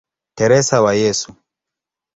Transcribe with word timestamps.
Teresa 0.35 0.81
wa 0.81 0.93
Yesu". 0.99 1.31